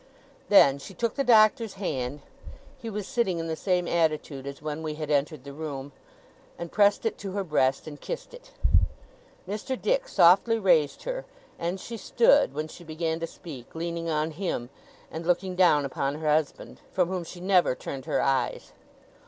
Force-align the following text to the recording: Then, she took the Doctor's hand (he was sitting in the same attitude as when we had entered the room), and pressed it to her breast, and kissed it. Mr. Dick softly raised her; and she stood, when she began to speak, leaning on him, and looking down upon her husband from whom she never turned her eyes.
Then, 0.49 0.79
she 0.79 0.95
took 0.95 1.13
the 1.13 1.23
Doctor's 1.23 1.75
hand 1.75 2.21
(he 2.79 2.89
was 2.89 3.05
sitting 3.07 3.37
in 3.37 3.45
the 3.45 3.55
same 3.55 3.87
attitude 3.87 4.47
as 4.47 4.59
when 4.59 4.81
we 4.81 4.95
had 4.95 5.11
entered 5.11 5.43
the 5.43 5.53
room), 5.53 5.91
and 6.57 6.71
pressed 6.71 7.05
it 7.05 7.19
to 7.19 7.33
her 7.33 7.43
breast, 7.43 7.85
and 7.85 8.01
kissed 8.01 8.33
it. 8.33 8.49
Mr. 9.47 9.79
Dick 9.79 10.07
softly 10.07 10.57
raised 10.57 11.03
her; 11.03 11.23
and 11.59 11.79
she 11.79 11.97
stood, 11.97 12.55
when 12.55 12.67
she 12.67 12.83
began 12.83 13.19
to 13.19 13.27
speak, 13.27 13.75
leaning 13.75 14.09
on 14.09 14.31
him, 14.31 14.71
and 15.11 15.27
looking 15.27 15.55
down 15.55 15.85
upon 15.85 16.15
her 16.15 16.27
husband 16.29 16.81
from 16.91 17.09
whom 17.09 17.23
she 17.23 17.39
never 17.39 17.75
turned 17.75 18.05
her 18.05 18.23
eyes. 18.23 18.73